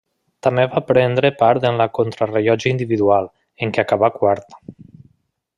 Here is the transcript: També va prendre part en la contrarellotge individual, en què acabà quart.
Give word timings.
També 0.45 0.63
va 0.71 0.81
prendre 0.91 1.31
part 1.41 1.67
en 1.71 1.77
la 1.83 1.87
contrarellotge 1.99 2.73
individual, 2.73 3.31
en 3.67 3.77
què 3.77 3.85
acabà 3.87 4.13
quart. 4.21 4.61